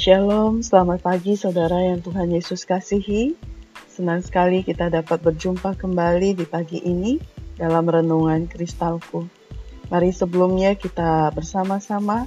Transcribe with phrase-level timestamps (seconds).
[0.00, 3.36] Shalom, selamat pagi saudara yang Tuhan Yesus kasihi.
[3.84, 7.20] Senang sekali kita dapat berjumpa kembali di pagi ini
[7.60, 9.28] dalam renungan kristalku.
[9.92, 12.24] Mari sebelumnya kita bersama-sama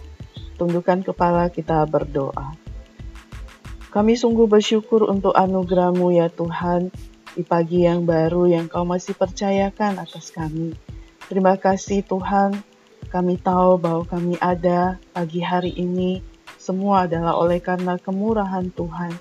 [0.62, 2.54] tundukkan kepala kita berdoa.
[3.90, 6.94] Kami sungguh bersyukur untuk anugerahmu ya Tuhan
[7.34, 10.78] di pagi yang baru yang kau masih percayakan atas kami.
[11.26, 12.54] Terima kasih Tuhan,
[13.10, 16.33] kami tahu bahwa kami ada pagi hari ini
[16.64, 19.12] semua adalah oleh karena kemurahan Tuhan.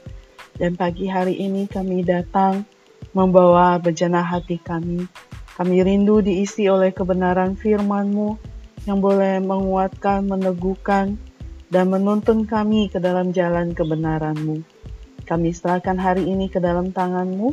[0.55, 2.63] Dan pagi hari ini kami datang
[3.11, 5.11] membawa bejana hati kami.
[5.59, 8.39] Kami rindu diisi oleh kebenaran firman-Mu
[8.87, 11.19] yang boleh menguatkan, meneguhkan,
[11.67, 14.63] dan menuntun kami ke dalam jalan kebenaran-Mu.
[15.27, 17.51] Kami serahkan hari ini ke dalam tangan-Mu.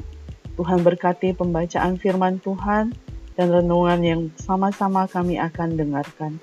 [0.60, 2.92] Tuhan berkati pembacaan firman Tuhan
[3.40, 6.36] dan renungan yang sama-sama kami akan dengarkan.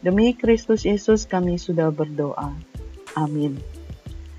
[0.00, 2.56] Demi Kristus Yesus kami sudah berdoa.
[3.18, 3.58] Amin.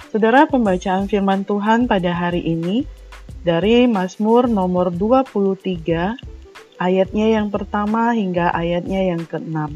[0.08, 2.88] Saudara pembacaan firman Tuhan pada hari ini
[3.44, 9.76] dari Mazmur nomor 23 ayatnya yang pertama hingga ayatnya yang keenam.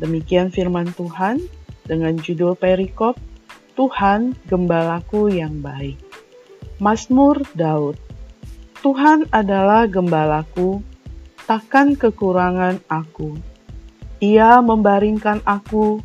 [0.00, 1.44] Demikian firman Tuhan
[1.84, 3.20] dengan judul perikop
[3.76, 6.00] Tuhan gembalaku yang baik.
[6.80, 8.00] Mazmur Daud
[8.84, 10.84] Tuhan adalah gembalaku,
[11.48, 13.32] takkan kekurangan aku.
[14.20, 16.04] Ia membaringkan aku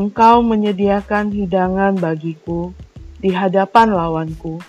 [0.00, 2.72] Engkau menyediakan hidangan bagiku
[3.20, 4.60] di hadapan lawanku.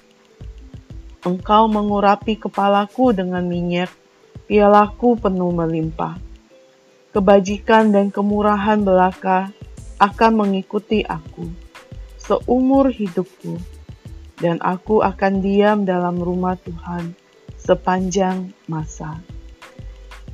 [1.24, 3.92] Engkau mengurapi kepalaku dengan minyak,
[4.50, 6.20] pialaku penuh melimpah.
[7.12, 9.52] Kebajikan dan kemurahan belaka
[10.02, 11.72] akan mengikuti aku
[12.22, 13.58] seumur hidupku,
[14.38, 17.18] dan aku akan diam dalam rumah Tuhan
[17.58, 19.20] sepanjang masa.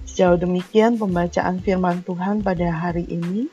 [0.06, 3.50] Sejauh demikian pembacaan firman Tuhan pada hari ini.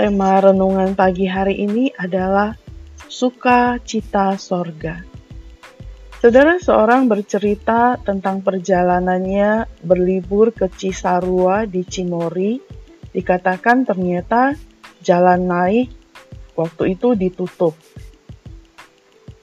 [0.00, 2.56] Tema renungan pagi hari ini adalah
[3.04, 5.04] sukacita sorga.
[6.16, 12.56] Saudara seorang bercerita tentang perjalanannya berlibur ke Cisarua di Cimori.
[13.12, 14.56] Dikatakan ternyata
[15.04, 15.92] jalan naik
[16.56, 17.76] waktu itu ditutup.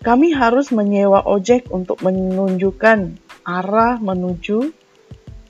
[0.02, 3.14] Kami harus menyewa ojek untuk menunjukkan
[3.46, 4.74] arah menuju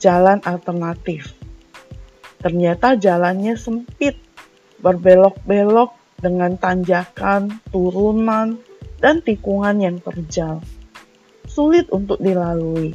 [0.03, 1.31] jalan alternatif.
[2.43, 4.26] Ternyata jalannya sempit
[4.81, 8.57] berbelok-belok dengan tanjakan, turunan,
[8.97, 10.61] dan tikungan yang terjal.
[11.45, 12.93] Sulit untuk dilalui,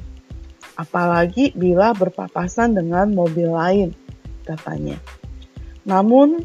[0.78, 3.91] apalagi bila berpapasan dengan mobil lain,
[4.43, 4.98] katanya.
[5.87, 6.43] Namun,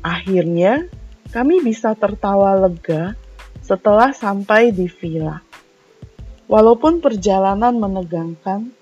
[0.00, 0.88] akhirnya
[1.28, 3.16] kami bisa tertawa lega
[3.60, 5.44] setelah sampai di villa.
[6.48, 8.72] Walaupun perjalanan menegangkan,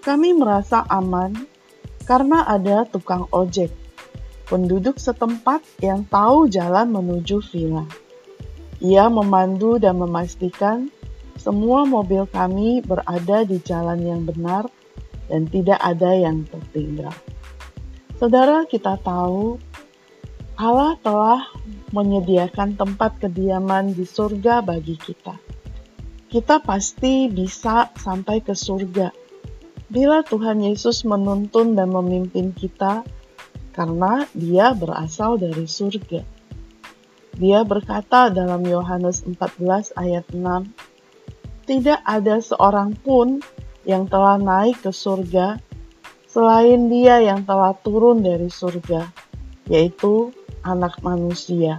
[0.00, 1.36] kami merasa aman
[2.08, 3.83] karena ada tukang ojek
[4.48, 7.84] penduduk setempat yang tahu jalan menuju villa.
[8.84, 10.92] Ia memandu dan memastikan
[11.40, 14.68] semua mobil kami berada di jalan yang benar
[15.28, 17.12] dan tidak ada yang tertinggal.
[18.20, 19.58] Saudara, kita tahu
[20.54, 21.42] Allah telah
[21.90, 25.34] menyediakan tempat kediaman di surga bagi kita.
[26.30, 29.24] Kita pasti bisa sampai ke surga
[29.94, 33.06] bila Tuhan Yesus menuntun dan memimpin kita
[33.74, 36.22] karena dia berasal dari surga.
[37.34, 40.70] Dia berkata dalam Yohanes 14 ayat 6,
[41.66, 43.42] Tidak ada seorang pun
[43.82, 45.58] yang telah naik ke surga
[46.30, 49.10] selain dia yang telah turun dari surga,
[49.66, 50.30] yaitu
[50.62, 51.78] anak manusia.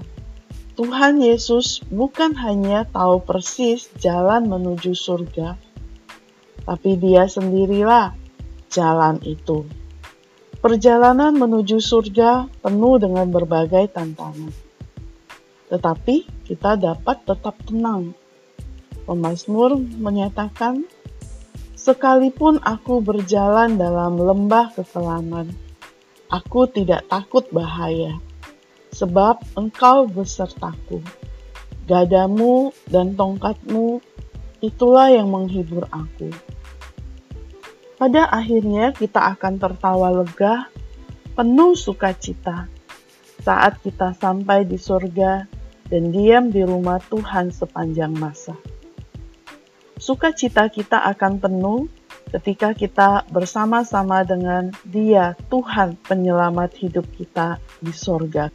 [0.75, 5.55] Tuhan Yesus bukan hanya tahu persis jalan menuju surga,
[6.67, 8.11] tapi dia sendirilah
[8.67, 9.63] jalan itu.
[10.65, 14.49] Perjalanan menuju surga penuh dengan berbagai tantangan.
[15.69, 18.17] Tetapi kita dapat tetap tenang.
[19.05, 20.89] Pemazmur menyatakan,
[21.77, 25.53] Sekalipun aku berjalan dalam lembah kekelaman,
[26.33, 28.17] aku tidak takut bahaya,
[28.89, 30.97] sebab engkau besertaku.
[31.85, 34.01] Gadamu dan tongkatmu,
[34.65, 36.33] itulah yang menghibur aku.
[37.95, 40.67] Pada akhirnya kita akan tertawa lega,
[41.31, 42.67] penuh sukacita
[43.39, 45.47] saat kita sampai di surga
[45.87, 48.51] dan diam di rumah Tuhan sepanjang masa.
[49.95, 51.87] Sukacita kita akan penuh
[52.35, 58.51] ketika kita bersama-sama dengan Dia, Tuhan penyelamat hidup kita di sorga.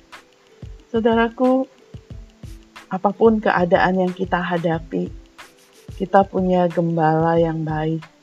[0.92, 1.64] Saudaraku,
[2.92, 5.08] apa pun keadaan yang kita hadapi,
[5.96, 8.19] kita punya gembala yang baik.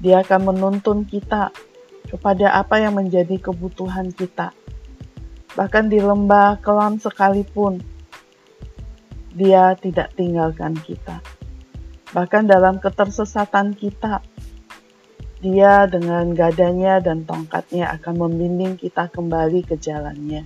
[0.00, 1.52] Dia akan menuntun kita
[2.08, 4.50] kepada apa yang menjadi kebutuhan kita.
[5.54, 7.84] Bahkan di lembah kelam sekalipun,
[9.30, 11.22] dia tidak tinggalkan kita.
[12.10, 14.24] Bahkan dalam ketersesatan kita,
[15.40, 20.44] dia dengan gadanya dan tongkatnya akan membimbing kita kembali ke jalannya.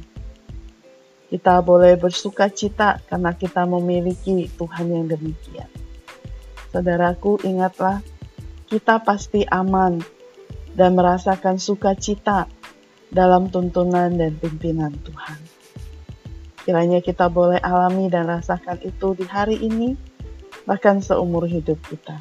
[1.32, 5.66] Kita boleh bersuka cita karena kita memiliki Tuhan yang demikian.
[6.70, 8.04] Saudaraku, ingatlah,
[8.68, 10.00] kita pasti aman
[10.74, 12.50] dan merasakan sukacita
[13.14, 15.38] dalam tuntunan dan pimpinan Tuhan.
[16.64, 19.94] Kiranya kita boleh alami dan rasakan itu di hari ini,
[20.64, 22.18] bahkan seumur hidup kita.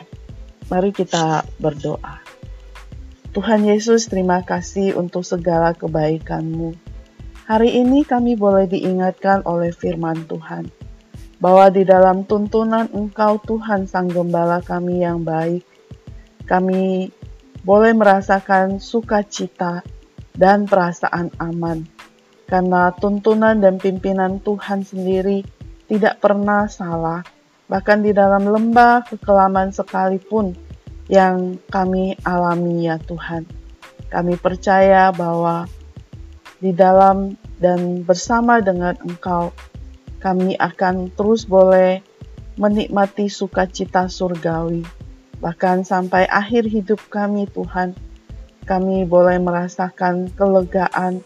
[0.68, 2.19] Mari kita berdoa.
[3.34, 6.75] Tuhan Yesus, terima kasih untuk segala kebaikan-Mu.
[7.50, 10.69] Hari ini kami boleh diingatkan oleh firman Tuhan,
[11.42, 15.66] bahwa di dalam tuntunan Engkau Tuhan Sang Gembala kami yang baik,
[16.53, 17.09] kami
[17.65, 19.81] boleh merasakan sukacita
[20.38, 21.81] dan perasaan aman,
[22.45, 25.41] karena tuntunan dan pimpinan Tuhan sendiri
[25.89, 27.25] tidak pernah salah,
[27.65, 30.53] bahkan di dalam lembah kekelaman sekalipun
[31.09, 33.50] yang kami alami ya Tuhan.
[34.13, 35.65] Kami percaya bahwa
[36.61, 39.50] di dalam dan bersama dengan Engkau,
[40.21, 42.05] kami akan terus boleh
[42.61, 45.02] menikmati sukacita surgawi
[45.44, 47.92] Bahkan sampai akhir hidup kami Tuhan,
[48.63, 51.19] kami boleh merasakan kelegaan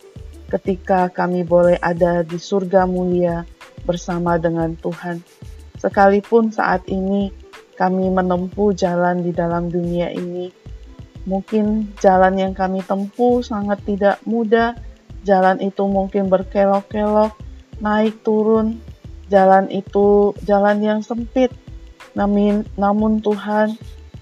[0.50, 3.46] ketika kami boleh ada di surga mulia
[3.86, 5.22] bersama dengan Tuhan.
[5.78, 7.30] Sekalipun saat ini
[7.78, 10.50] kami menempuh jalan di dalam dunia ini,
[11.30, 14.74] mungkin jalan yang kami tempuh sangat tidak mudah.
[15.22, 17.38] Jalan itu mungkin berkelok-kelok,
[17.78, 18.82] naik turun.
[19.30, 21.52] Jalan itu jalan yang sempit.
[22.16, 23.76] Namun, namun Tuhan,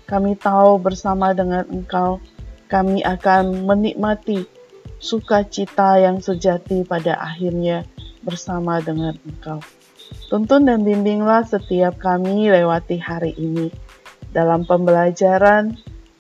[0.06, 2.22] kami tahu bersama dengan Engkau,
[2.70, 4.46] kami akan menikmati
[5.02, 7.86] sukacita yang sejati pada akhirnya
[8.22, 9.62] bersama dengan Engkau.
[10.30, 13.74] Tuntun dan bimbinglah setiap kami lewati hari ini
[14.30, 15.74] dalam pembelajaran,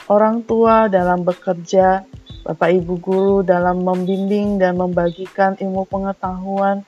[0.09, 2.05] orang tua dalam bekerja,
[2.45, 6.85] Bapak Ibu guru dalam membimbing dan membagikan ilmu pengetahuan,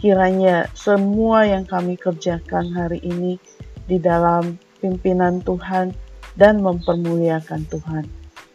[0.00, 3.40] kiranya semua yang kami kerjakan hari ini
[3.84, 5.92] di dalam pimpinan Tuhan
[6.34, 8.04] dan mempermuliakan Tuhan.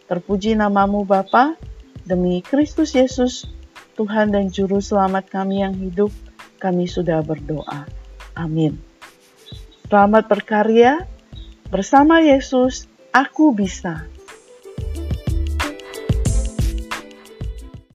[0.08, 1.56] Terpuji namamu Bapa,
[2.04, 3.48] demi Kristus Yesus,
[3.96, 6.12] Tuhan dan Juru Selamat kami yang hidup,
[6.60, 7.88] kami sudah berdoa.
[8.36, 8.80] Amin.
[9.90, 11.08] Selamat berkarya,
[11.74, 14.06] bersama Yesus, aku bisa.